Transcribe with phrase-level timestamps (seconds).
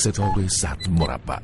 [0.00, 1.38] ستاره صد مربع.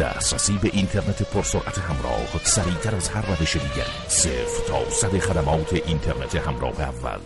[0.00, 4.08] دسترسی به اینترنت پرسرعت همراه سریعتر از هر روش دیگری.
[4.08, 7.18] صفر تا صد خدمات اینترنت همراه اول.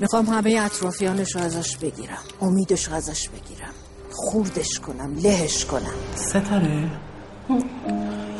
[0.00, 2.22] می‌خوام همه اطرافیانش رو ازش بگیرم.
[2.40, 3.74] امیدش رو ازش بگیرم.
[4.12, 5.94] خوردش کنم لهش کنم.
[6.14, 6.90] ستاره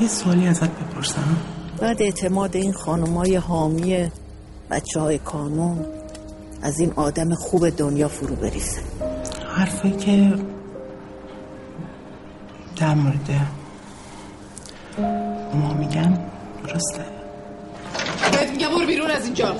[0.00, 1.36] یه سوالی ازت بپرسم.
[1.78, 4.10] بعد اعتماد این خانمای حامی
[4.70, 5.86] بچه های کانون
[6.62, 8.80] از این آدم خوب دنیا فرو بریزه.
[9.56, 10.34] حرفایی که
[12.76, 13.30] در مورد
[15.54, 16.18] ما میگن
[16.66, 17.04] درسته.
[18.32, 19.56] بهت میگم برو بیرون از اینجا.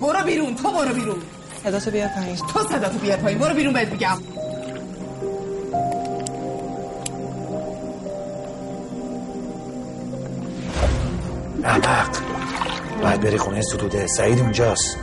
[0.00, 1.18] برو بیرون تو برو بیرون.
[1.64, 2.36] صداتو بیار پایین.
[2.36, 4.18] تو صداتو بیار پایین برو بیرون بهت میگم.
[11.64, 12.08] احمق
[13.02, 14.06] باید بری خونه ستوده.
[14.06, 14.96] سعید اونجاست.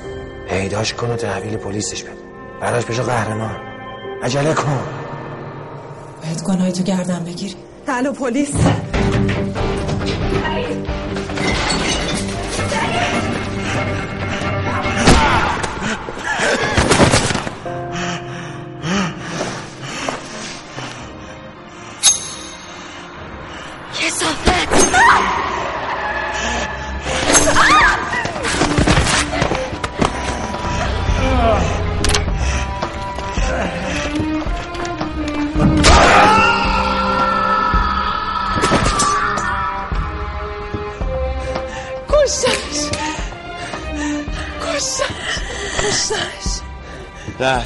[0.50, 2.14] پیداش کن و تحویل پلیسش بده.
[2.62, 3.56] براش بشو قهرمان.
[4.24, 4.80] عجله کن.
[6.24, 7.56] باید گناهی تو گردن بگیری.
[7.88, 8.52] الو پلیس.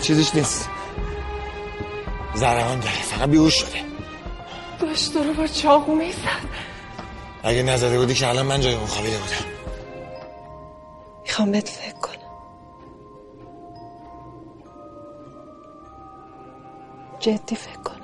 [0.09, 0.70] چیزیش نیست.
[2.36, 3.80] زرهان داره فقط بیهوش شده.
[4.80, 6.20] داشت رو با چاقو می‌زد.
[7.44, 9.46] اگه نزده بودی که الان من جای اون خوابیده بودم.
[11.24, 12.16] می‌خوام بهت فکر کنم.
[17.20, 17.96] جدی فکر کنم.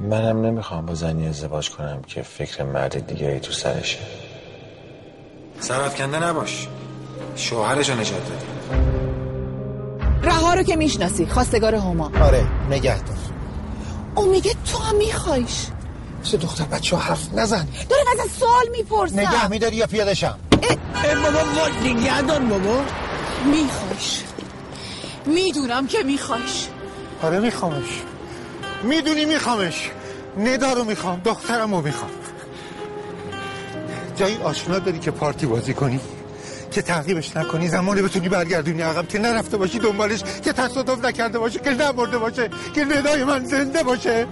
[0.00, 3.98] منم نمی‌خوام با زنی ازدواج کنم که فکر مرد دیگه ای تو سرشه.
[5.60, 6.68] سرف کنده نباش.
[7.36, 8.57] شوهرشو نجات دادی.
[10.54, 12.10] رو که می‌شناسی خواستگار هما.
[12.20, 13.16] آره نگه دار.
[14.14, 15.66] اون میگه تو هم میخوایش
[16.24, 17.68] مثل دختر بچه ها حرف نزن.
[17.90, 20.38] داره از سوال می‌پرسم نگه میداری یا پیادشم؟
[21.22, 22.84] بابا نگه دار بابا.
[23.44, 24.22] میخوایش
[25.26, 26.68] می‌دونم که میخوایش
[27.22, 28.02] آره میخوامش.
[28.82, 29.90] می‌دونی میخوامش.
[30.38, 32.10] ندا رو می‌خوام دخترم رو می‌خوام.
[34.16, 36.00] جایی آشنا داری که پارتی بازی کنی؟
[36.70, 41.58] که تعقیبش نکنی زمانی بتونی برگردونی عقب که نرفته باشی دنبالش که تصادف نکرده باشه
[41.58, 44.26] که نمرده باشه که ندای من زنده باشه.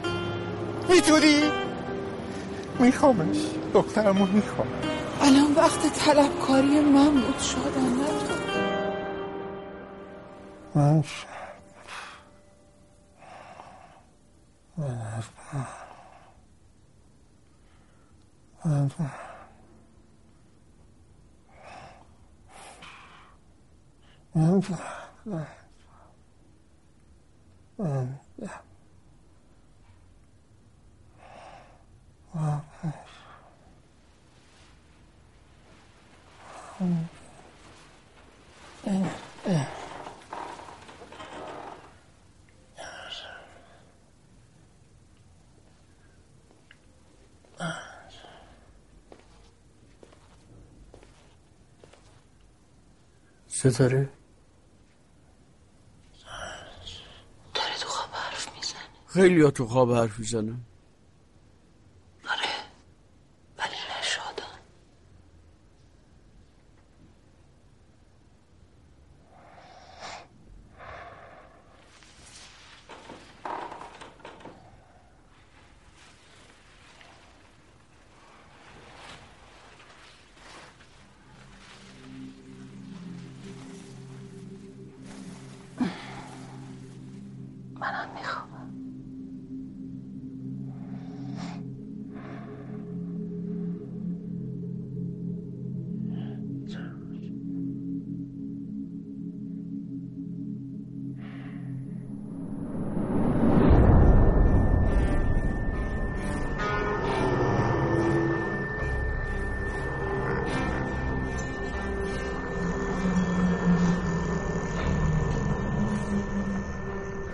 [0.89, 1.37] می‌تونی؟
[2.79, 3.37] میخوامش.
[3.75, 4.69] دخترم رو می‌خوام.
[5.21, 8.47] الان وقت طلبکاری من بود شادم ندارم
[10.75, 11.03] من
[18.65, 18.91] من
[24.37, 24.61] من
[53.49, 54.09] ستاره
[57.55, 58.49] داره تو خواب حرف
[59.17, 60.66] خیلی تو خواب حرف می‌زنن.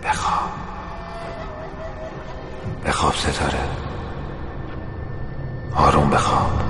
[0.05, 0.49] بخواب.
[2.85, 3.67] بخواب ستاره.
[5.75, 6.62] آروم بخواب.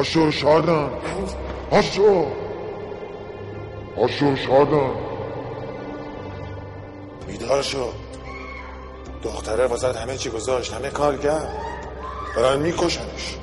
[0.00, 0.90] هاشو شادن
[1.72, 2.26] هاشو
[3.96, 4.90] هاشو شادن
[7.26, 7.88] بیدار شو.
[9.22, 11.48] دختره واسه همه چی گذاشت همه کار کرد.
[12.36, 13.36] دارن میکشنش.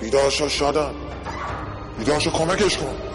[0.00, 0.94] بیدار شو شادن
[1.98, 3.05] بیدار شو کمکش کن.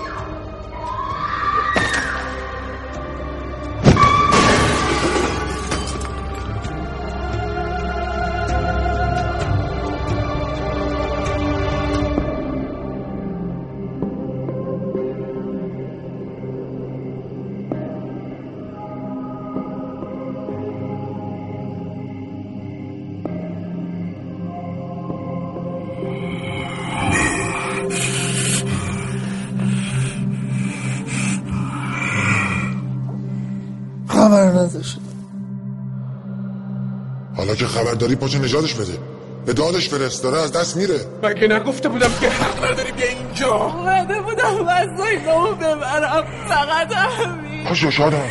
[37.91, 38.97] حالا که خبر داری پاچه نجاتش بده.
[39.45, 40.99] به دادش فرست داره از دست میره.
[41.23, 46.25] مگه نگفته بودم که حق نداری بیا اینجا؟ اومده بودم وسایلمو ببرم.
[46.49, 47.63] فقط همین.
[47.67, 48.23] پاشو شادن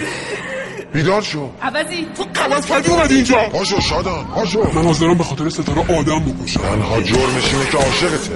[0.92, 1.48] بیدار شو.
[1.62, 3.48] عوضی تو غلط کردی اومدی اینجا.
[3.52, 4.62] پاشو شادن پاشو.
[4.74, 6.60] من حاضرم به خاطر ستاره آدم بکشم.
[6.60, 8.30] تنها جرمش اینه که عاشقته.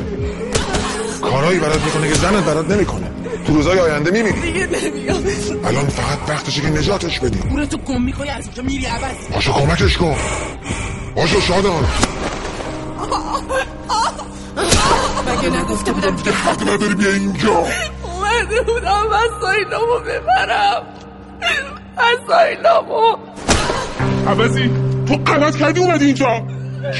[1.23, 3.11] کارهایی برات می‌کنه که زنت برات نمی‌کنه.
[3.47, 4.41] تو روزای آینده میمیری.
[4.41, 5.23] دیگه نمیام
[5.65, 7.67] الان فقط وقتشه که نجاتش بدی.
[7.67, 10.17] تو گم می‌کنی از اینجا میری عوضی پاشو کمکش کن.
[11.16, 11.85] پاشو شادان
[15.26, 17.64] مگه نگفته بودم دیگه حق نداری بیا اینجا.
[18.02, 20.83] اومده بودم وسایلمو ببرم.
[21.97, 23.16] وسایلمو
[24.28, 24.71] عوضی
[25.09, 26.42] تو غلط کردی اومدی اینجا.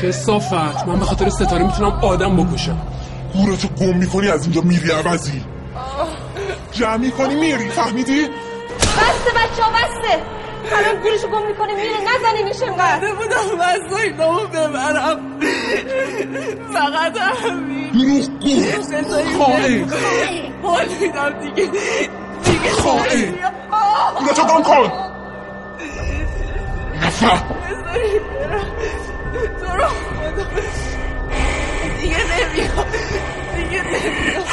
[0.02, 2.78] کسافت من به خاطر ستاره می‌تونم آدم بکشم.
[3.35, 5.42] گورتو گم می‌کنی از اینجا میری عوضی.
[6.73, 7.68] جمع می‌کنی میری.
[7.68, 8.23] فهمیدی؟
[8.78, 10.23] بسته بچه ها بسته.
[10.73, 15.40] الان گورشو گم می‌کنه میره نزنی میشه اومده بودم وسایلمو ببرم.
[16.73, 17.90] فقط همین.
[19.38, 19.88] خائن
[20.62, 21.71] حال میدم دیگه.
[22.44, 23.35] دیگه خائن
[24.18, 24.92] گورتو گم کن
[27.02, 27.37] نفر
[29.61, 30.44] تو رو خدا
[32.00, 32.87] دیگه نمیام
[33.56, 34.44] دیگه نمیام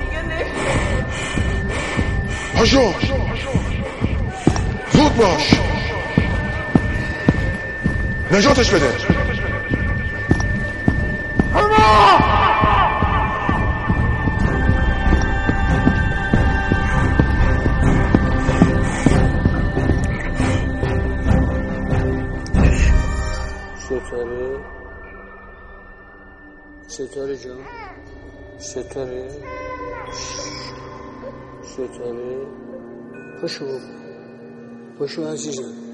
[0.00, 1.04] دیگه نمیام
[2.56, 2.92] پاشو.
[4.96, 5.54] زود باش
[8.32, 8.92] نجاتش بده
[23.78, 24.60] ستاره
[26.88, 27.60] ستاره جان
[28.58, 29.28] ستاره
[31.62, 32.46] ستاره
[34.98, 35.85] پاشو پاشو عزیزم فکر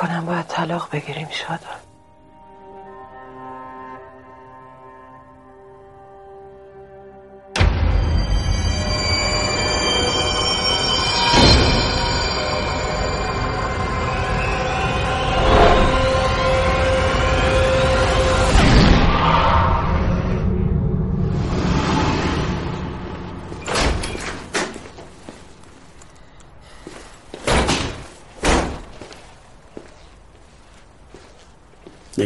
[0.00, 1.89] کنم باید طلاق بگیریم شادان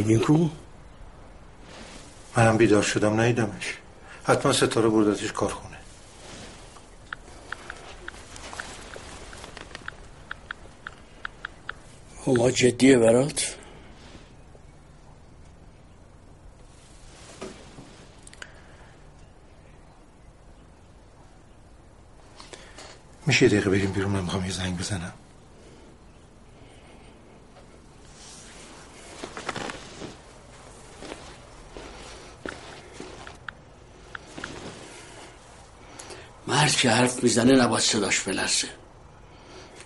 [0.04, 0.48] نگین کو
[2.36, 3.78] منم بیدار شدم ندیدمش.
[4.24, 5.76] حتما ستاره بردتش کارخونه
[12.26, 13.56] ما جدیه برات.
[23.26, 25.12] میشه یه دقیقه بریم بیرون من می‌خوام یه زنگ بزنم.
[36.64, 38.68] مرد که حرف می‌زنه نباید صداش بلرزه.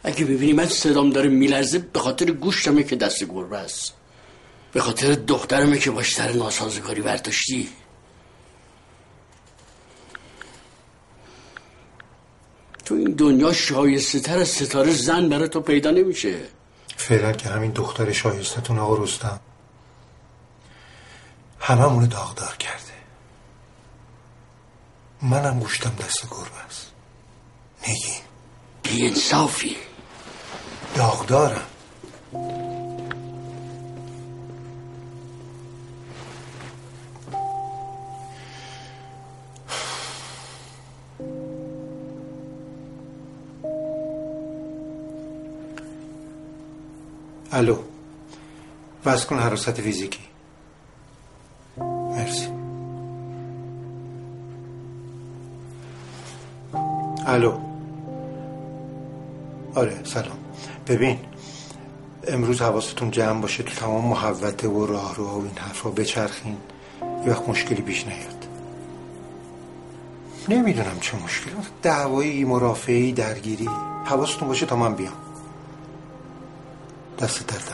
[0.03, 3.95] اگه ببینی من صدام داره میلرزه به خاطر گوشتمه که دست گربه است.
[4.73, 7.69] به خاطر دخترمه که باش سر ناسازگاری برداشتی.
[12.85, 16.41] تو این دنیا شایسته تر از ستاره زن برای تو پیدا نمیشه.
[16.97, 19.41] فعلا که همین دختر شایستتون آقا رستم.
[21.61, 22.78] همه داغدار کرده
[25.23, 26.91] منم گوشتم دست گربه است.
[27.89, 28.23] نگین
[28.83, 29.77] بی انصافی.
[30.95, 31.67] داغدارم.
[47.53, 47.79] الو
[49.05, 50.28] بس کن حراست فیزیکی.
[57.39, 57.59] الو.
[59.75, 60.39] آره سلام.
[60.87, 61.19] ببین
[62.29, 66.57] امروز حواستون جمع باشه تو تمام محوطه و راه رو و این حرفا بچرخین.
[67.27, 68.47] یه وقت مشکلی پیش نیاد.
[70.49, 71.55] نمی‌دونم چه مشکلی.
[71.83, 73.69] دعوایی مرافعی درگیری.
[74.05, 75.13] حواستون باشه تا من بیام.
[77.19, 77.73] دست درد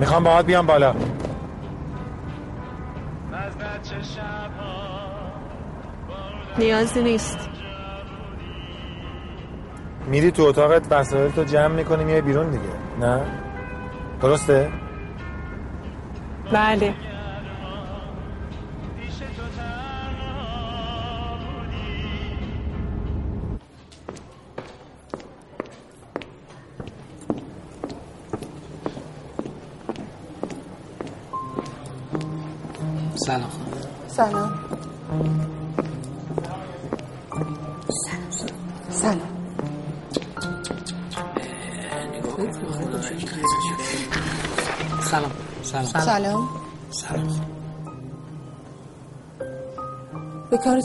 [0.00, 0.94] می‌خوام باهات بیام بالا.
[6.58, 7.48] نیازی نیست.
[10.06, 12.62] میری تو اتاقت وسایل تو جمع می‌کنی میای بیرون دیگه.
[13.00, 13.20] نه؟
[14.22, 14.70] درسته؟
[16.52, 16.94] بله.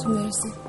[0.05, 0.61] به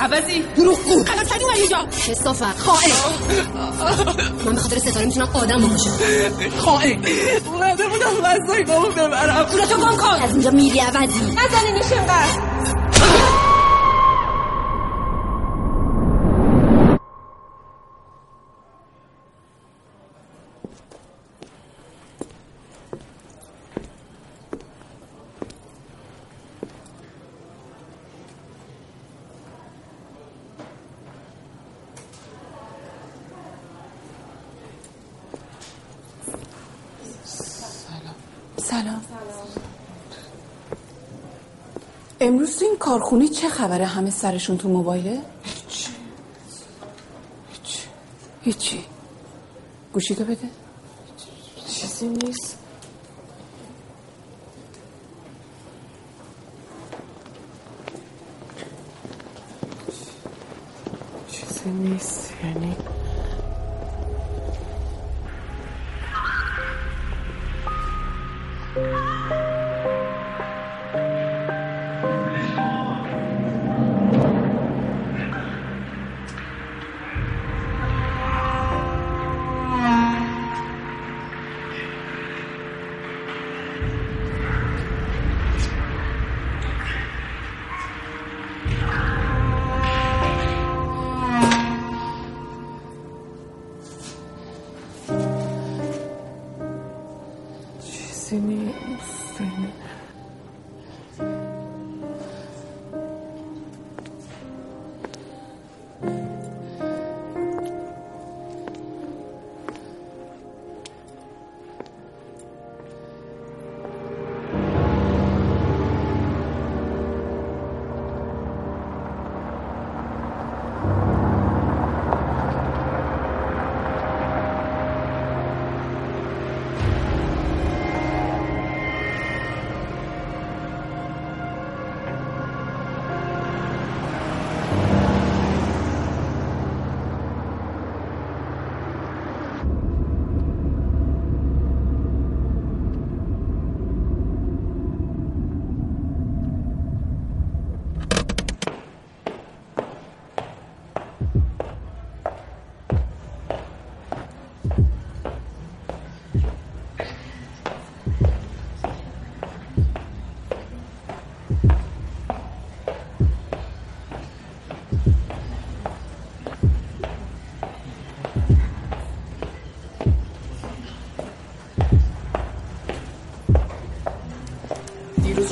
[0.00, 0.42] عوضی.
[0.56, 1.86] دروغگو غلط کردی اومدی اینجا.
[2.08, 2.90] کسافت خائن.
[4.46, 5.90] من به خاطر ستاره می‌تونم آدم بکشم
[6.58, 7.04] خائن.
[7.46, 9.46] اومده بودم از سایدامو ببرم.
[9.46, 10.22] پولتو گم کن.
[10.22, 11.20] از اینجا میری عوضی.
[11.20, 12.56] نزنینش اینقدر
[38.62, 39.02] سلام
[42.26, 45.22] امروز تو این کارخونه چه خبره همه سرشون تو موبایله؟
[48.42, 48.84] هیچی.
[49.92, 50.48] گوشی تو بده.
[51.66, 52.58] چیزی نیست.
[61.28, 62.76] چیزی نیست یعنی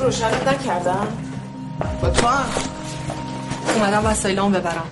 [0.04, 1.06] روشنت نکردم.
[2.02, 2.46] با تو هم
[3.76, 4.86] اومدم وسایلامو ببرم.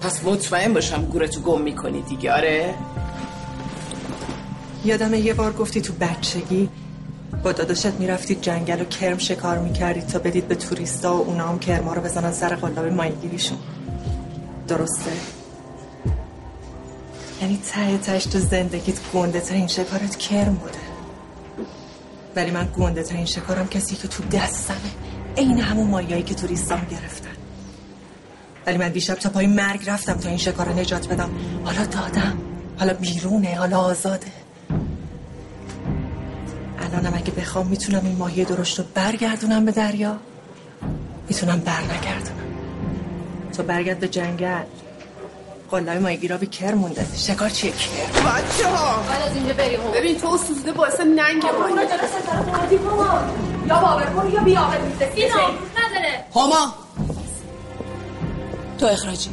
[0.00, 2.74] پس مطمئن باشم گورتو گم می‌کنی دیگه آره؟
[4.84, 6.68] یادم یه بار گفتی تو بچگی
[7.44, 11.58] با داداشت می‌رفتید جنگل و کرم شکار می‌کردید تا بدید به توریستا و اونا هم
[11.58, 13.58] کرما رو بزنن سر قلاب ماهیگیریشون.
[14.68, 15.12] درسته؟
[17.40, 20.81] یعنی ته تش تو زندگیت گنده ترین شکارت کرم بوده.
[22.36, 24.76] ولی من گنده ترین شکارم کسی که تو دستمه.
[25.36, 27.36] عین همون ماهیایی که توریستام گرفتن.
[28.66, 31.30] ولی من دیشب تا پای مرگ رفتم تا این شکار رو نجات بدم.
[31.64, 32.38] حالا دادم.
[32.78, 34.26] حالا بیرونه حالا آزاده.
[36.78, 40.16] الانم اگه بخوام می‌تونم این ماهی درشت رو برگردونم به دریا.
[41.28, 42.42] می‌تونم بر نگردونم
[43.56, 44.62] تو برگرد به جنگل.
[45.72, 47.06] قلای ماهیگیرا به کر مونده.
[47.16, 51.70] شکار چیه کر؟ بچه ها بعد از اینجا بریم ببین تو سوزده باعث ننگ ما
[53.66, 56.24] یا باور کن یا بیاور میزه اینا نداره.
[56.34, 56.74] هما!
[58.78, 59.30] تو اخراجی.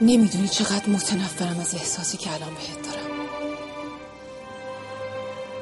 [0.00, 3.08] نمی‌دونی چقدر متنفرم از احساسی که الان بهت دارم.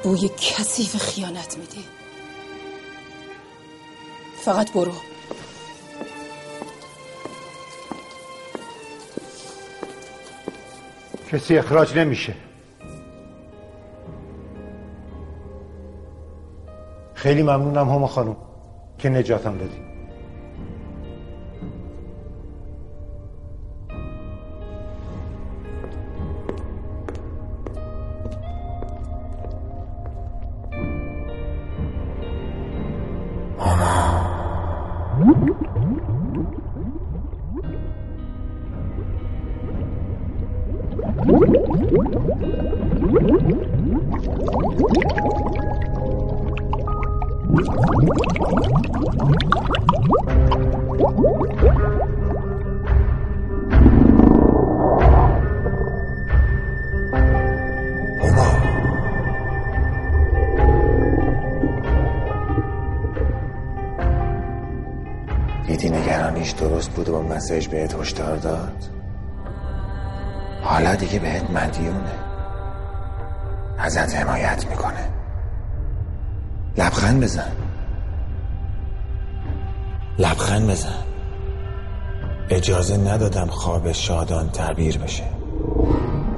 [0.03, 1.85] بوی کثیف خیانت میدی.
[4.45, 4.91] فقط برو.
[11.31, 12.33] کسی اخراج نمیشه.
[17.13, 18.35] خیلی ممنونم هما خانم
[18.97, 19.86] که نجاتم دادی.
[66.27, 68.83] نگرانیش درست بود و با مسیج بهت هشدار داد؟
[70.63, 72.11] حالا دیگه بهت مدیونه.
[73.77, 75.09] ازت حمایت می‌کنه.
[76.77, 77.51] لبخند بزن.
[80.19, 81.03] لبخند بزن.
[82.49, 85.23] اجازه ندادم خواب شادان تعبیر بشه.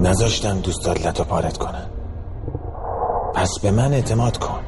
[0.02, 1.90] نذاشتم دوستات لطو پارت کنن.
[3.36, 4.60] پس به من اعتماد کن.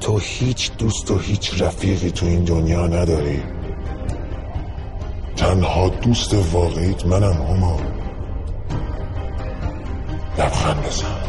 [0.00, 3.42] تو هیچ دوست و هیچ رفیقی تو این دنیا نداری.
[5.36, 7.80] تنها دوست واقعیت منم هما.
[10.38, 11.19] لبخند بزن.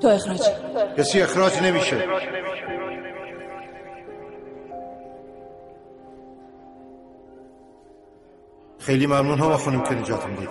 [0.00, 0.50] تو اخراجی
[0.98, 2.04] کسی اخراج نمیشه.
[8.78, 10.48] خیلی ممنون هما خانم که نجاتم دادی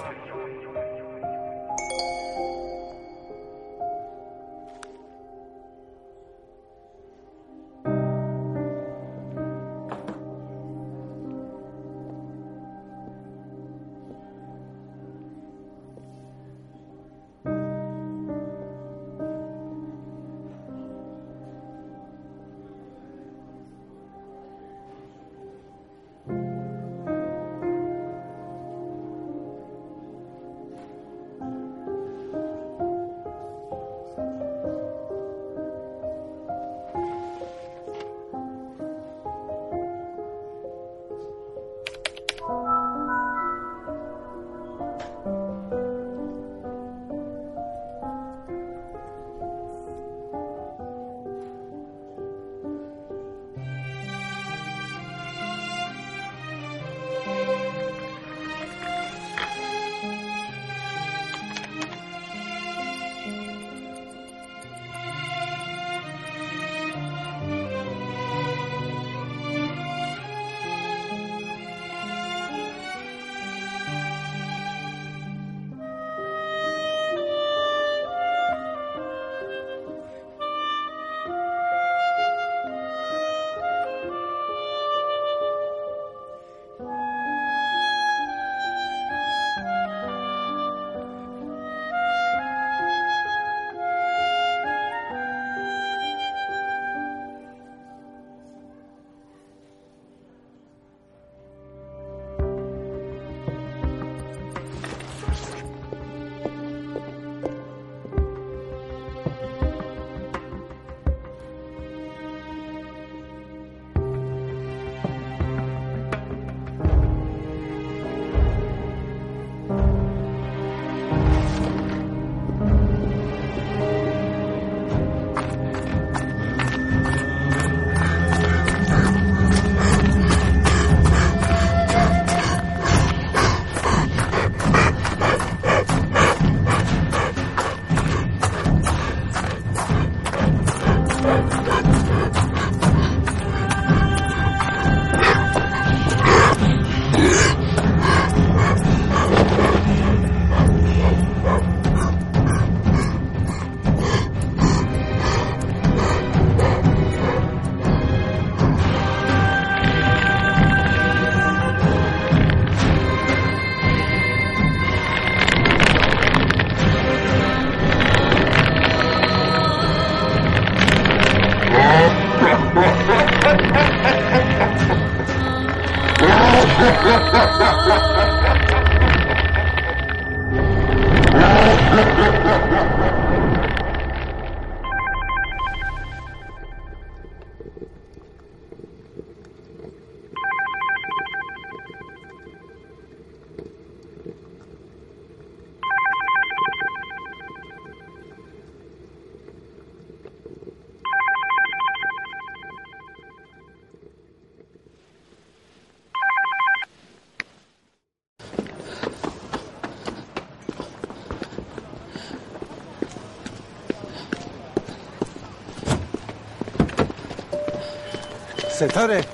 [218.76, 219.26] ستاره.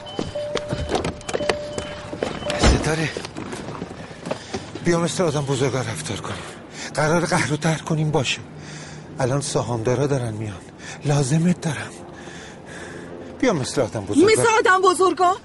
[2.59, 3.09] ستاره.
[4.85, 6.43] بیا مثل آدم بزرگا رفتار کنیم.
[6.93, 8.41] قرار قهر رو تر کنیم باشه.
[9.19, 10.61] الان سهامدارا دارن میان.
[11.05, 11.91] لازمت دارم.
[13.39, 14.31] بیا مثل آدم بزرگا.
[14.31, 15.37] مثل آدم بزرگا؟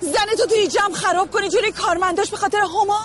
[0.00, 3.00] زن تو توی جمع خراب کنی جوری کارمنداش به خاطر هما؟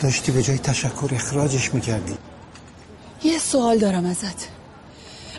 [0.00, 2.18] داشتی به جای تشکر اخراجش می‌کردی.
[3.22, 4.47] یه سوال دارم ازت.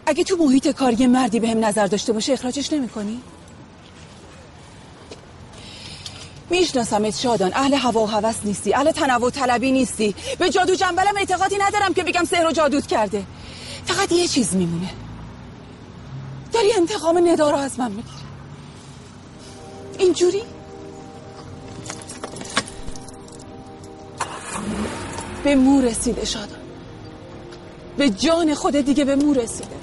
[0.10, 3.22] اگه تو محیط کار یه مردی به هم نظر داشته باشه اخراجش نمی کنی؟
[6.50, 10.16] میشناسمت شادان اهل هوا و هوس نیستی اهل تنوع طلبی نیستی.
[10.40, 13.26] به جادو جنبلم اعتقادی ندارم که بگم سحر و جادوت کرده.
[13.86, 14.90] فقط یه چیز میمونه.
[16.54, 18.16] داری انتقام ندا رو از من می‌گیری.
[20.00, 20.42] اینجوری؟
[25.44, 26.60] به مو رسیده شادان.
[27.98, 29.79] به جان خود دیگه به مو رسیده.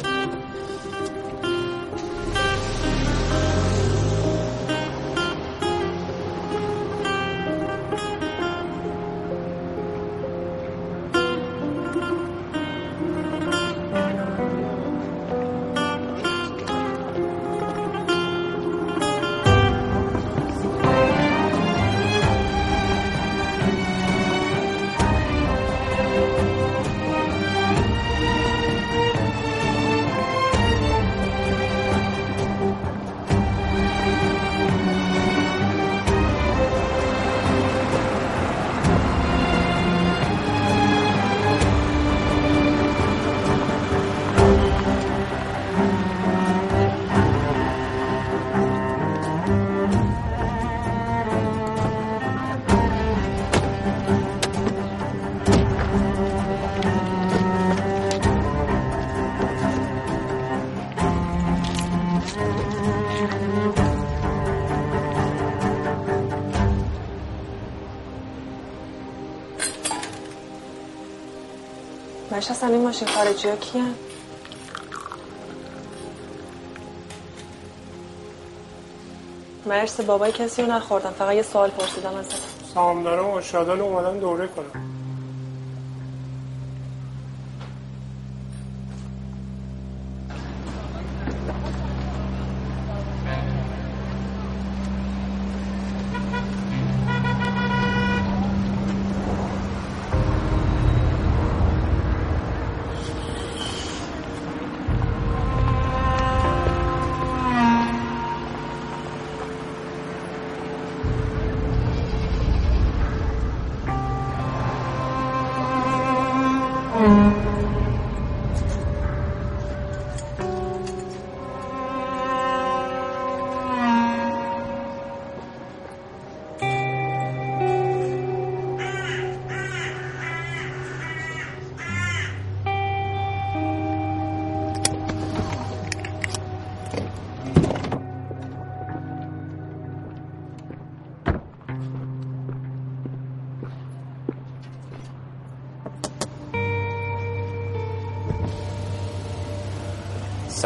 [72.51, 73.55] نشستم این ماشین خارجی ها؟
[79.67, 81.11] مرس بابای کسی رو نخوردم.
[81.11, 82.35] فقط یه سوال پرسیدم ازت.
[82.75, 84.96] سهامدارا و شادان اومدن دوره کنم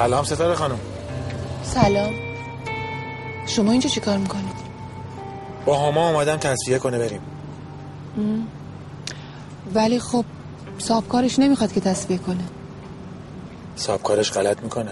[0.00, 0.78] سلام ستاره خانم.
[1.62, 2.12] سلام.
[3.46, 4.56] شما اینجا چی کار می‌کنید؟
[5.64, 7.20] با هما آمدم تصفیه کنه بریم.
[9.74, 10.24] ولی خب
[10.78, 12.44] صاحبکارش نمی‌خواد که تصفیه کنه.
[13.76, 14.90] صاحبکارش غلط می‌کنه.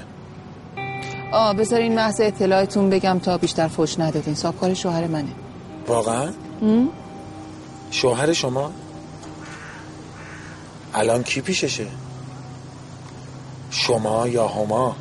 [1.32, 4.34] آه بذارین محض اطلاعتون بگم تا بیشتر فوش ندادین.
[4.34, 5.32] صاحبکار شوهر منه.
[5.86, 6.86] واقعا؟ م؟
[7.90, 8.72] شوهر شما؟
[10.94, 11.86] الان کی پیششه؟
[13.88, 14.96] شما یا هما؟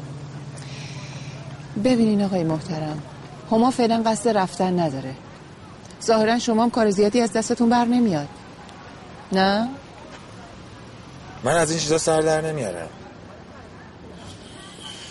[1.84, 3.02] ببینین آقای محترم
[3.52, 5.14] هما فعلا قصد رفتن نداره.
[6.04, 8.28] ظاهرا شما هم کار زیادی از دستتون بر نمیاد.
[9.32, 9.70] نه؟
[11.44, 12.90] من از این چیزا سر در نمیارم.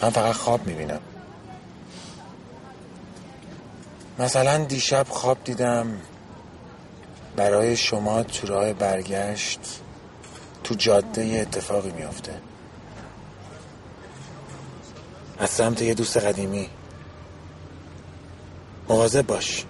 [0.02, 1.00] من فقط خواب می‌بینم.
[4.18, 5.86] مثلا دیشب خواب دیدم
[7.36, 9.60] برای شما تو راه برگشت
[10.64, 12.45] تو جاده اتفاقی میافته.
[15.38, 16.68] از سمت یه دوست قدیمی.
[18.88, 19.64] مواظب باش.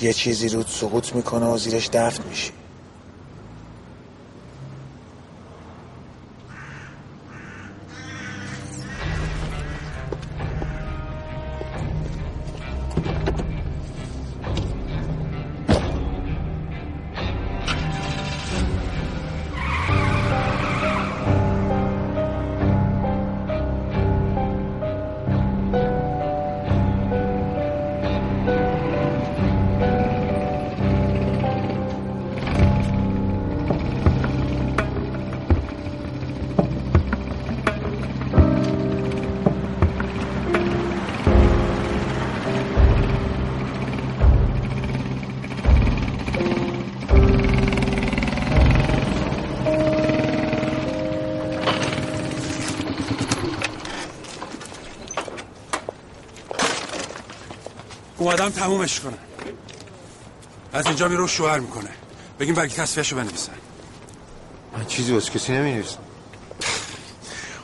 [0.00, 2.52] یه چیزی رود سقوط می‌کنه و زیرش دفن میشی.
[58.46, 59.18] اومدم تمومش کنم.
[60.72, 61.90] از اینجا میرو شوهر می‌کنه.
[62.40, 63.52] بگیم برگی تصفیهشو بنویسن.
[64.76, 65.98] من چیزی واسه کسی نمی‌نویسم.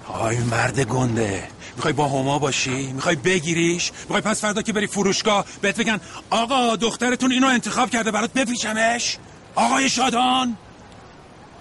[0.09, 1.49] آی مرد گنده.
[1.77, 6.77] می‌خوای با هما باشی؟ می‌خوای بگیریش؟ می‌خوای پس فردا که بری فروشگاه بهت بگن آقا
[6.77, 9.18] دخترتون اینو انتخاب کرده برات بپیچمش
[9.55, 10.57] آقای شادان!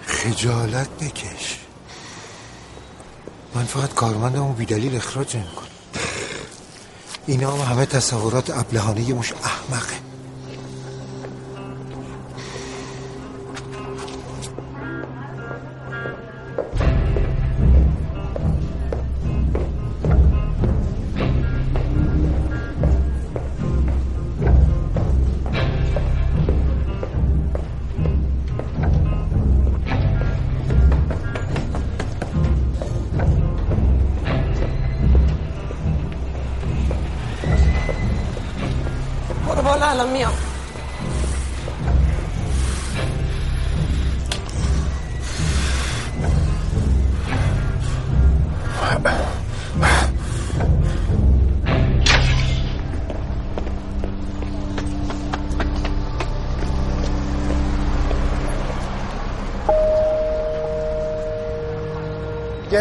[0.06, 1.58] خجالت بکش.
[3.56, 5.71] من فقط کارمندم و بیدلیل اخراج نمی‌کنم.
[7.28, 10.11] اینا هم همه تصورات ابلهانه مش احمقه.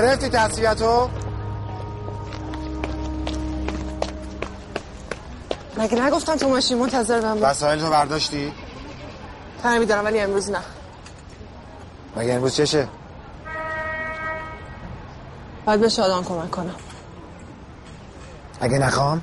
[0.01, 1.11] گرفتی تصفیتو؟
[5.77, 8.53] مگه نگفتن تو ماشین منتظر من بود وسایل تو برداشتی؟
[9.63, 10.59] تعمی دارم ولی امروز نه
[12.17, 12.89] مگه امروز چشه؟
[15.67, 16.75] باید به شادان کمک کنم
[18.61, 19.23] اگه نخوام؟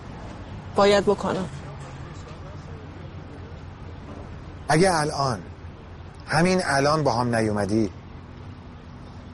[0.75, 1.49] باید بکنم
[4.69, 5.41] اگه الان
[6.27, 7.91] همین الان با هم نیومدی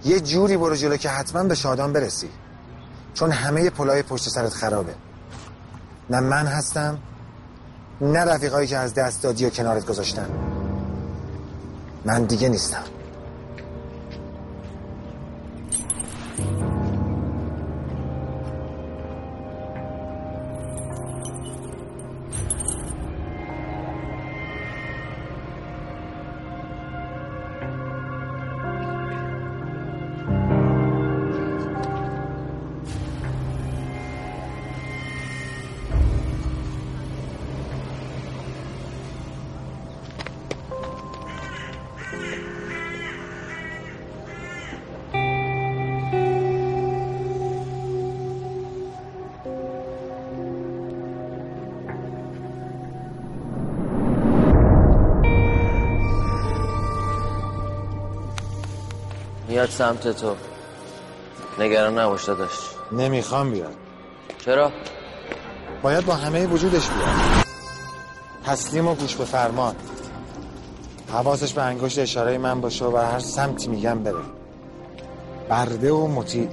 [0.06, 2.30] یه جوری برو جلو که حتما به شادان برسی.
[3.14, 4.95] چون همه پلای پشت سرت خرابه.
[6.10, 6.97] نه من هستم
[8.01, 10.30] نه رفیقایی که از دست دادی و کنارت گذاشتن.
[12.06, 12.84] من دیگه نیستم.
[59.64, 60.36] میاد سمت تو.
[61.59, 62.59] نگران نباش داداش.
[62.91, 63.74] نمی‌خوام بیاد.
[64.45, 64.72] چرا؟
[65.82, 67.45] باید با همه وجودش بیاد.
[68.45, 69.76] تسلیم و گوش به فرمان.
[71.11, 74.16] حواسش به انگشت اشاره من باشه و بر هر سمتی میگم بره.
[75.49, 76.49] برده و مطیع.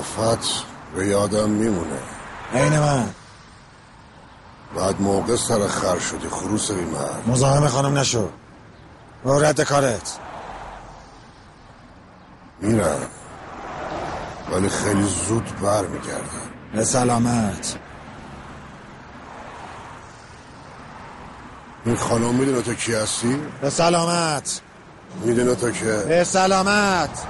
[0.00, 1.98] بیافت به یادم میمونه.
[2.54, 3.10] عین من.
[4.76, 7.22] بعد موقع سر خر شدی خروس بیمار.
[7.26, 8.28] مزاحم خانم نشو.
[9.24, 10.18] رد کارت.
[12.60, 13.00] میرم.
[14.52, 17.76] ولی خیلی زود بر میگردم به سلامت.
[21.84, 24.60] این خانم می‌دونه تو کی هستی؟ به سلامت.
[25.24, 27.26] می‌دونه تو که؟ به سلامت.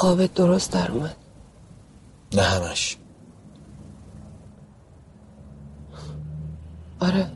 [0.00, 1.16] خوابت درست در اومد.
[2.34, 2.96] نه همش.
[7.00, 7.32] آره.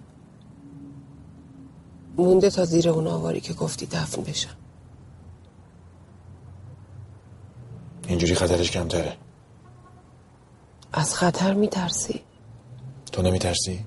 [2.17, 4.57] مونده تا زیر اون آواری که گفتی دفن بشم.
[8.09, 9.17] اینجوری خطرش کمتره.
[10.93, 12.23] از خطر میترسی؟
[13.13, 13.87] تو نمیترسی؟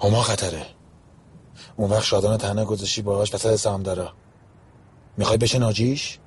[0.00, 0.66] هما خطره.
[1.76, 4.10] اون وقت شادان تنها گذاشتی باهاش وسط سام داره
[5.16, 6.18] می‌خوای بشه ناجیش؟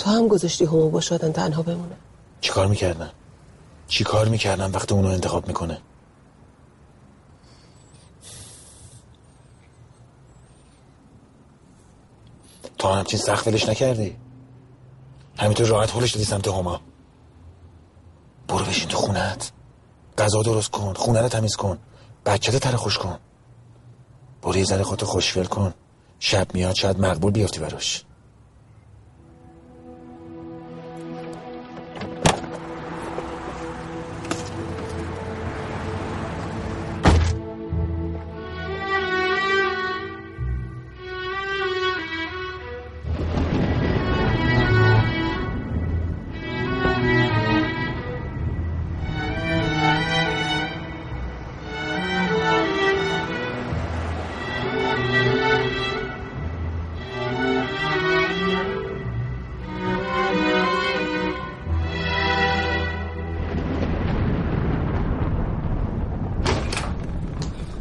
[0.00, 1.96] تو هم گذاشتی همو با شادن تنها بمونه.
[2.40, 3.10] چی کار می‌کردن؟
[3.88, 5.80] چی کار می‌کردن وقتی اونو انتخاب می‌کنه؟
[12.78, 14.16] تو همچین سخت ولش نکردی؟
[15.38, 16.80] همینطور راحت هلش دادی سمت هما.
[18.48, 19.52] برو بشین تو خونت.
[20.18, 21.78] غذا درست کن خونه رو تمیز کن.
[22.26, 23.18] بچه تر خوش کن.
[24.42, 25.74] برو یه ذره خودتو خوشگل کن.
[26.20, 28.04] شب میاد شاید مقبول بیافتی براش.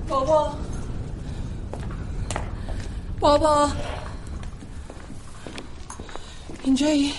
[0.10, 0.54] بابا.
[3.20, 3.70] بابا.
[6.64, 7.14] اینجایی.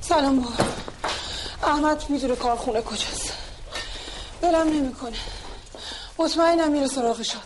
[0.00, 0.54] سلام بابا.
[1.62, 3.32] احمد می‌دونه کارخونه کجاست.
[4.42, 5.16] دلم نمی‌کنه.
[6.18, 7.42] مطمئنم میره سراغ شادن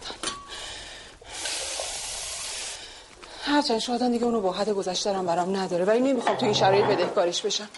[3.45, 7.43] هرچند شادن دیگه اونو با حد گذشترم برام نداره ولی نمی‌خوام تو این شرایط بدهکاریش
[7.43, 7.69] بشم.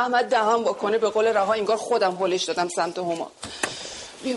[0.00, 3.30] احمد دهم بکنه به قول رها انگار خودم هلش دادم سمت هما.
[4.22, 4.36] بیا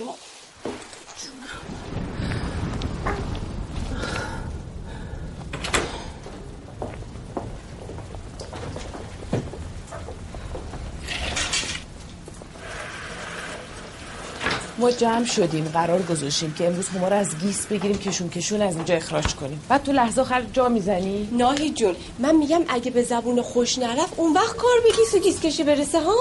[14.84, 18.76] ما جمع شدیم قرار گذاشتیم که امروز هما رو از گیس بگیریم کشون کشون از
[18.76, 19.62] اینجا اخراج کنیم.
[19.70, 24.14] بعد تو لحظه آخر جا می‌زنی؟ ناهی جون من میگم اگه به زبون خوش نرفت
[24.18, 26.16] اون وقت کار به گیس و گیس کشی برسه ها؟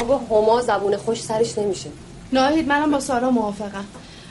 [0.00, 1.90] آقا هما زبون خوش سرش نمیشه.
[2.32, 3.84] ناهید منم با سارا موافقم.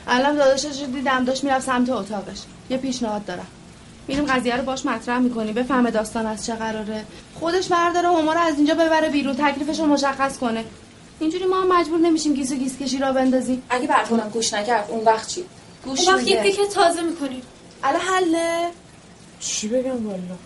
[0.08, 2.38] الان داداشش رو دیدم داشت می‌رفت سمت اتاقش.
[2.70, 3.46] یه پیشنهاد دارم.
[4.08, 7.04] میریم قضیه رو باش مطرح می‌کنیم بفهمه داستان از چه قراره.
[7.40, 10.64] خودش برداره هما رو از اینجا ببره بیرون تکلیفش رو مشخص کنه.
[11.20, 13.62] اینجوری ما هم مجبور نمیشیم گیس و گیس کشی را بندازیم.
[13.68, 15.44] اگه براتونم گوش نکرد اون وقت چی؟
[15.84, 17.42] گوش اون وقت یه تازه می‌کنیم
[17.82, 18.70] الان حله
[19.40, 20.36] چی بگم والا؟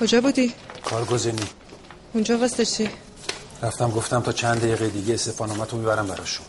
[0.00, 1.46] کجا بودی؟ کارگزینی
[2.14, 2.90] اونجا واسه چی؟
[3.62, 6.46] رفتم گفتم تا چند دقیقه دیگه استفانومتو می‌برم براشون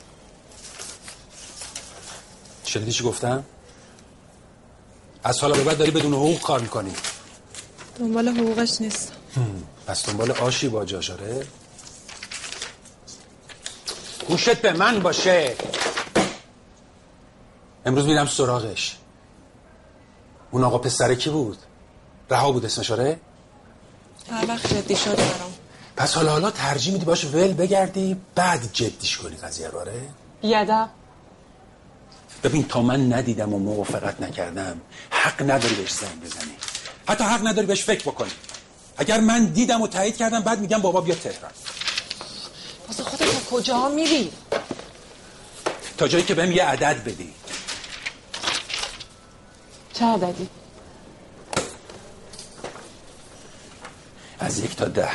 [2.64, 3.44] شنیدی چی گفتم؟
[5.24, 6.94] از حالا به بعد داری بدون حقوق کار می‌کنی
[8.00, 9.12] دنبال حقوقش نیست
[9.88, 11.48] پس دنبال آشی با جاشاره
[14.28, 15.56] گوشت به من باشه
[17.86, 18.98] امروز میرم سراغش
[20.52, 21.58] اون آقا پسره کی بود؟
[22.30, 23.20] رها بود اسمش آره؟
[24.32, 25.54] هر وقت جدی شد برام.
[25.98, 30.02] پس حالا حالا ترجیح میدی باش ول بگردی بعد جدیش کنی قضیه رو آره؟
[30.42, 30.90] بیادب
[32.44, 36.52] ببین تا من ندیدم و موافقت نکردم حق نداری بهش زنگ بزنی.
[37.08, 38.32] حتی حق نداری بهش فکر بکنی.
[38.98, 41.52] اگر من دیدم و تایید کردم بعد میگم بابا بیا تهران.
[42.88, 44.32] واسه خودت تا کجا میری؟
[45.98, 47.34] تا جایی که بهم یه عدد بدی.
[49.94, 50.50] چه عددی؟
[54.40, 55.10] از یک تا ده.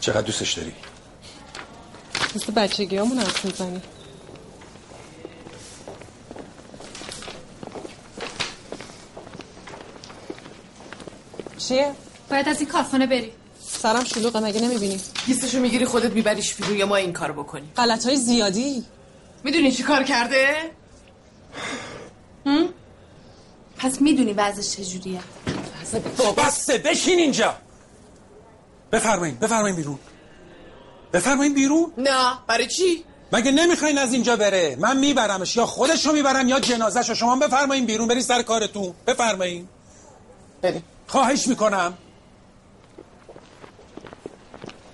[0.00, 0.72] چقدر دوستش داری؟
[2.36, 3.82] مثل بچگی همون حرف می‌زنی.
[11.58, 11.94] چیه؟
[12.30, 13.32] باید از این کارخانه بری.
[13.60, 17.72] سرم شلوغه مگه نمی‌بینی؟ گیسشو می‌گیری خودت میبریش بیرون یا ما این کار بکنیم.
[17.76, 18.84] غلط های زیادی.
[19.44, 20.70] می‌دونی چی کار کرده؟
[22.46, 22.68] هم؟
[23.78, 25.20] پس می‌دونی وضعش چجوریه.
[26.36, 27.54] بسته بشین اینجا.
[28.92, 29.98] بفرمایین بفرمایین بیرون.
[31.12, 31.92] بفرمایین بیرون.
[31.98, 37.14] نه برای چی؟ مگه نمی‌خواین از اینجا بره؟ من میبرمش یا خودشو می‌برم یا جنازهشو.
[37.14, 38.94] شما بفرمایین بیرون برین سر کارتون.
[39.06, 39.68] بفرمایین.
[40.62, 40.82] بریم.
[41.06, 41.94] خواهش می‌کنم.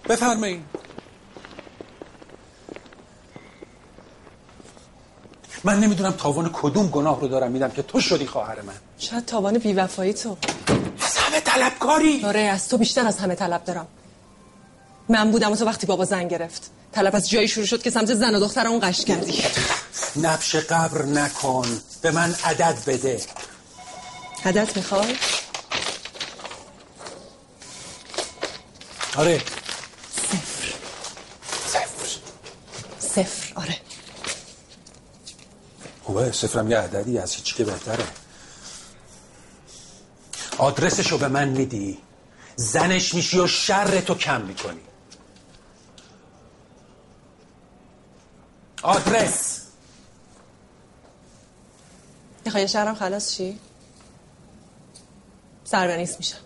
[0.09, 0.65] بفرمایین.
[5.65, 8.75] من نمی‌دونم تاوان کدوم گناه رو دارم میدم که تو شدی خواهر من.
[9.11, 10.37] شاید تاوان بیوفایی تو.
[11.03, 12.25] از همه طلبکاری.
[12.25, 13.87] آره از تو بیشتر از همه طلب دارم.
[15.09, 16.71] من بودم و تو وقتی بابا زنگ گرفت.
[16.93, 19.45] طلب از جایی شروع شد که سمت زن و دختر اون قش کردی.
[20.17, 21.81] نبش قبر نکن.
[22.03, 23.21] به من عدد بده.
[24.45, 25.17] عدد می‌خوای؟
[29.17, 29.41] آره.
[32.99, 33.53] صفر.
[33.55, 33.77] آره.
[36.03, 38.05] خوبه صفرم یه عددی از هیچی که بهتره.
[40.59, 41.99] آدرسشو به من میدی.
[42.57, 44.81] زنش میشی و شر تو کم می‌کنی.
[48.83, 49.61] آدرس!
[52.45, 53.59] می‌خوای شهرم خلاص چی؟
[55.65, 56.37] سربنیس میشم.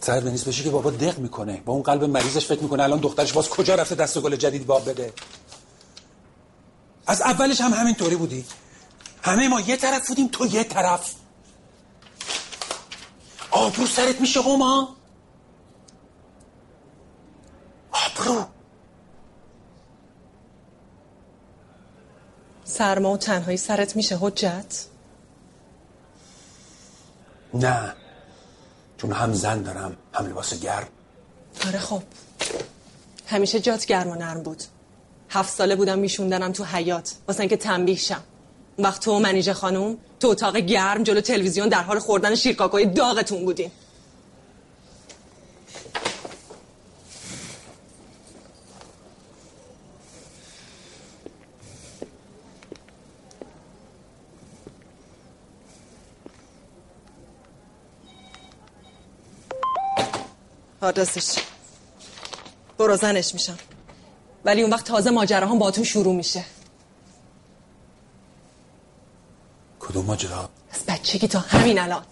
[0.00, 1.62] سر به نیست بشی که بابا دق می‌کنه.
[1.64, 4.90] با اون قلب مریضش فکر می‌کنه الان دخترش باز کجا رفته دست گل جدید باب
[4.90, 5.12] بده.
[7.06, 8.44] از اولش هم همین طوری بودی.
[9.22, 11.14] همه ما یه طرف بودیم تو یه طرف.
[13.58, 14.96] آبرو سرت میشه هما
[17.92, 18.44] آبرو.
[22.64, 24.86] سرما و تنهایی سرت میشه حجت؟
[27.54, 27.94] نه.
[28.98, 30.88] چون هم زن دارم هم لباس گرم.
[31.66, 32.02] آره خب.
[33.26, 34.62] همیشه جات گرم و نرم بود.
[35.30, 37.14] هفت ساله بودم میشوندنم تو حیات.
[37.28, 38.22] واسه اینکه تنبیه شم.
[38.78, 43.70] وقت تو منیژه خانوم تو اتاق گرم جلو تلویزیون در حال خوردن شیرکاکای داغتون بودین
[60.80, 61.38] آدرسش.
[62.78, 63.58] برو زنش میشم.
[64.44, 66.44] ولی اون وقت تازه ماجراهام با تو شروع میشه.
[69.88, 72.02] کدوم ماجرا؟ از بچگی تا همین الان.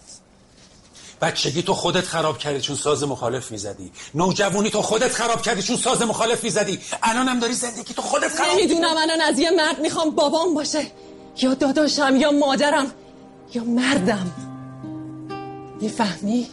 [1.20, 3.92] بچگی تو خودت خراب کردی چون ساز مخالف می‌زدی.
[4.14, 6.78] نوجوانی تو خودت خراب کردی چون ساز مخالف می‌زدی.
[7.02, 10.86] الان هم داری زندگی تو خودت خراب نمی‌دونم الان از یه مرد می‌خوام بابام باشه.
[11.42, 12.92] یا داداشم یا مادرم
[13.54, 14.32] یا مردم.
[15.80, 16.46] می‌فهمی؟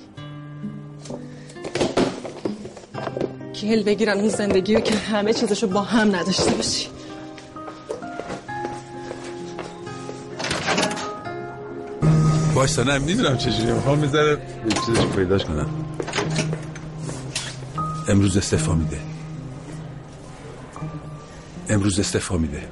[3.61, 6.92] گل بگیرن اون زندگی رو که همه چیزشو با هم نداشته باشی.
[12.63, 14.37] باش نه می‌دونم چجوری می‌خوام می‌ذاره
[14.85, 15.67] چیزش پیداش کنم.
[18.07, 18.99] امروز استفا میده.
[21.69, 22.67] امروز استفا میده.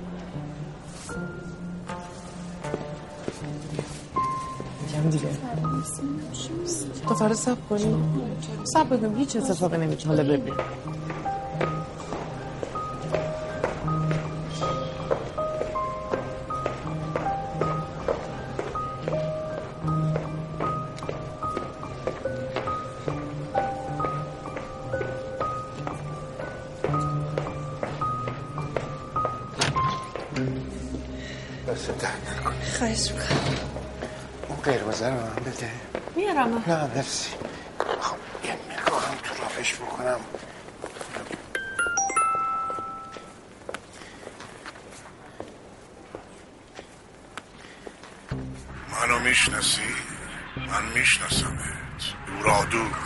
[5.11, 5.29] دیگه.
[7.07, 7.95] تو سب کنی.
[8.73, 10.53] سب بدم هیچ اتفاقی نمیشه حالا ببین
[31.67, 33.57] دست درد نکن خواهش می‌کنم
[34.47, 35.71] اون قرمزه رو من بده
[36.15, 37.31] میارم نه مرسی
[37.79, 38.15] خب
[38.45, 40.19] یه نگاهم تو رافش بکنم
[48.91, 49.81] منو می‌شناسی؟
[50.57, 52.13] من میشناسمت.
[52.27, 52.97] دورا دور.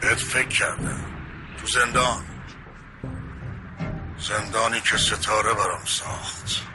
[0.00, 1.04] بهت فکر کردم.
[1.74, 2.24] زندان.
[4.18, 6.67] زندانی که ستاره برام ساخت.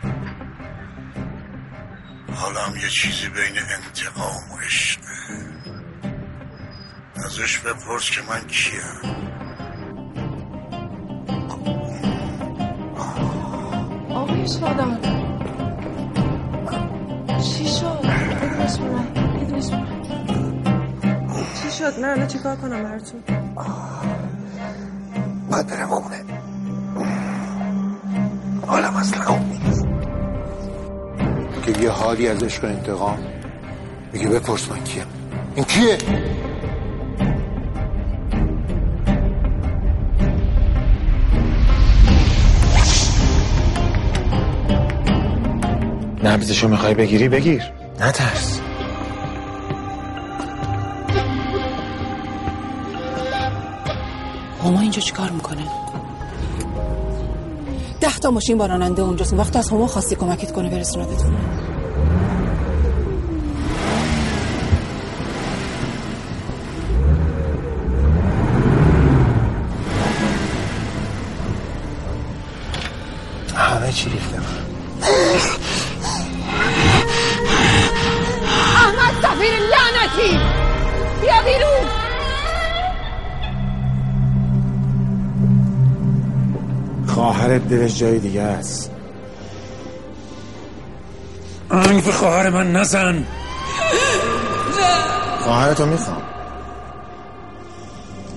[2.53, 5.03] حالم یه چیزی بین انتقام و عشقه
[7.25, 8.81] ازش بپرس که من کیم.
[14.09, 14.99] آقای شادان.
[17.41, 19.07] چی شد؟ به من
[21.61, 23.23] چی شد؟ من الان چیکار کنم براتون؟
[25.49, 26.23] باید برم خونه.
[28.67, 29.72] حالم اصلا خوب نیست.
[31.65, 33.17] که یه حالی از عشق و انتقام
[34.13, 35.03] میگه بپرس من کیم.
[35.55, 35.97] این کیه؟
[46.23, 47.63] نبزشو می‌خوای بگیری بگیر.
[47.99, 48.59] نترس.
[54.63, 55.82] هما اینجا چیکار می‌کنه؟
[58.23, 59.33] تا ماشین با راننده اونجاست.
[59.33, 61.37] وقت از هما خواستی کمکت کنه برسونتت خونه
[73.55, 74.37] همه چی ریخته
[78.75, 80.39] احمد سفیر لعنتی.
[81.21, 82.02] بیا بیرون.
[87.13, 88.91] خواهرت دلش جای دیگه است.
[91.69, 93.25] آنگ به خواهر من نزن.
[95.39, 96.21] خواهرتو می‌خوام.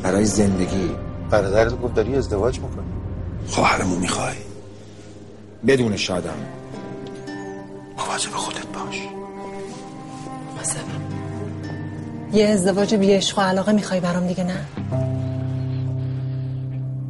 [0.03, 0.91] برای زندگی.
[1.31, 2.87] برادرت گفت داری ازدواج می‌کنی
[3.47, 4.37] خواهرمو می‌خوای؟
[5.66, 6.31] بدون شادم.
[7.99, 9.01] مواظب خودت باش.
[10.61, 10.83] مثلا
[12.33, 14.64] یه ازدواج بی عشق و علاقه می‌خوای برام دیگه نه؟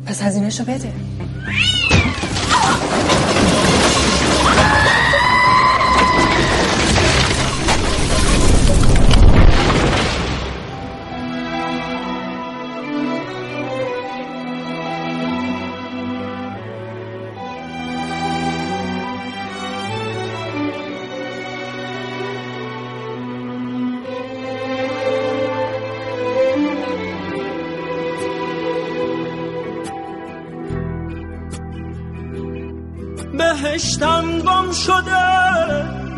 [0.07, 0.93] پس هزینهشو بده.
[1.49, 3.56] Oh!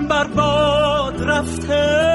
[0.08, 2.08] شده برباد رفته.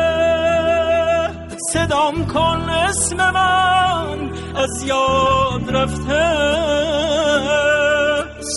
[1.74, 6.34] صدام کن اسم من از یاد رفته.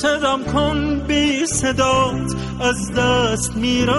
[0.02, 3.96] صدام کن بی صدات از دست میرم.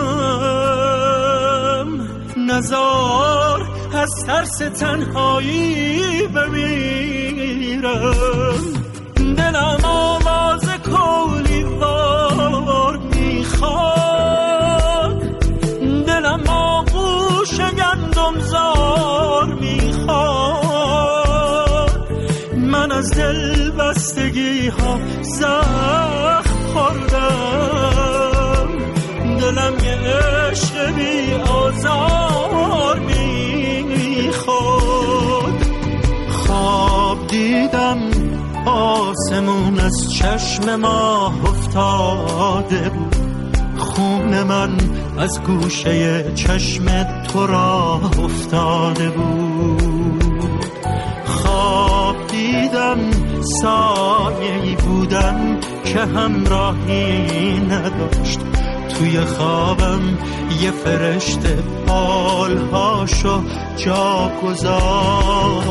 [2.38, 8.14] نزار از ترس تنهایی بمیرم.
[9.38, 10.17] دلم
[24.08, 28.68] دل بستگی ها زخم خوردم.
[29.40, 29.98] دلم یه
[30.52, 33.00] عشق بی آزار
[33.88, 34.58] می‌خواد
[36.30, 38.00] خواب دیدم
[38.66, 43.16] آسمون از چشم ماه افتاده بود.
[43.78, 44.78] خون من
[45.18, 50.66] از گوشه چشم تو را افتاده بود.
[51.26, 58.40] خواب دیدم سایه بودم که همراهی نداشت.
[58.90, 60.18] توی خوابم
[60.62, 61.58] یه فرشته
[61.88, 63.42] پالهاشو
[63.78, 65.68] جا گذاشت.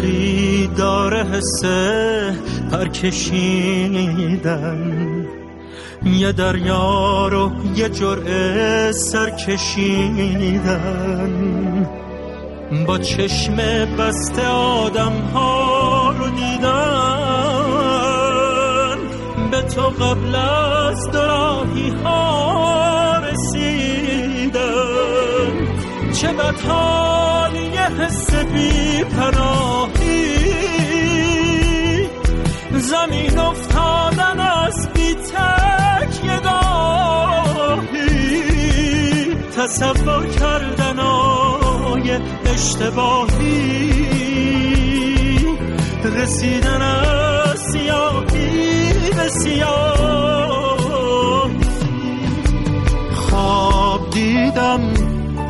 [0.00, 2.34] حالی داره حسه
[2.72, 4.78] پر کشیدن
[6.04, 9.90] یه دریا رو یه جرعه سر کشیدن
[12.86, 13.56] با چشم
[13.98, 16.70] بسته آدم ها رو دیدن
[19.50, 24.60] به تو قبل از دراهی ها رسیدن
[26.12, 26.60] چه بد
[27.50, 30.50] حالی یه حس بی پناهی
[32.78, 35.14] زمین افتادن از بی
[36.44, 38.02] گاهی.
[39.56, 42.18] تصور کردن آی
[42.54, 43.90] اشتباهی.
[46.04, 49.89] رسیدن از سیاهی به سیاه.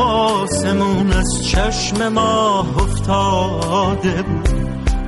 [0.01, 4.23] آسمون از چشم ماه افتاده.
[4.23, 4.49] بود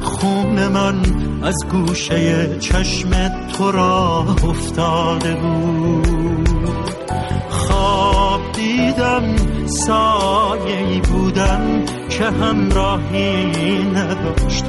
[0.00, 0.96] خون من
[1.42, 3.10] از گوشه چشم
[3.52, 6.88] تو را افتاده بود.
[7.50, 9.36] خواب دیدم
[9.66, 14.64] سایه بودم که همراهی نداشت.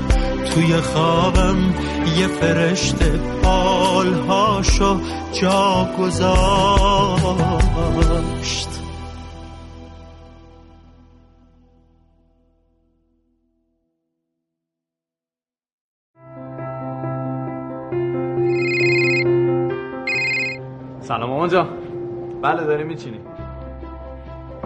[0.54, 1.74] توی خوابم
[2.18, 4.98] یه فرشته پالهاشو
[5.42, 6.44] جا گذاشت.
[21.44, 21.68] مامان جان
[22.42, 23.20] بله داری میچینی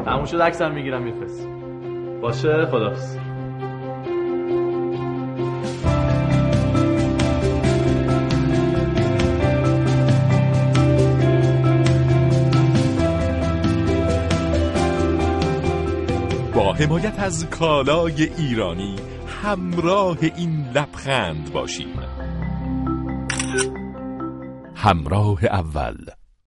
[0.05, 1.47] تموم شد عکسم می‌گیرم میفرست.
[2.21, 3.17] باشه خدافز
[16.55, 18.95] با حمایت از کالای ایرانی
[19.43, 21.99] همراه این لبخند باشیم.
[24.75, 25.95] همراه اول.